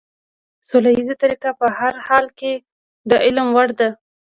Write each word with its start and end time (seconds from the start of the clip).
سوله 0.67 0.89
ييزه 0.97 1.15
طريقه 1.23 1.49
په 1.59 1.67
هر 1.79 1.93
حال 2.07 2.25
کې 2.39 2.53
د 3.09 3.11
عمل 3.25 3.47
وړ 3.55 3.67
ده. 3.79 3.89